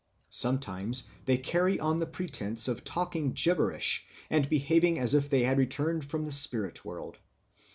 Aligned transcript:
Sometimes 0.31 1.07
they 1.25 1.37
carry 1.37 1.79
on 1.79 1.97
the 1.97 2.07
pretence 2.07 2.67
of 2.67 2.83
talking 2.83 3.33
gibberish, 3.33 4.03
and 4.31 4.49
behaving 4.49 4.97
as 4.97 5.13
if 5.13 5.29
they 5.29 5.43
had 5.43 5.59
returned 5.59 6.05
from 6.05 6.25
the 6.25 6.31
spirit 6.31 6.83
world. 6.83 7.17